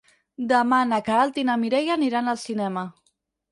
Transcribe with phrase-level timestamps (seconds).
[0.51, 2.89] Demà na Queralt i na Mireia aniran al cinema.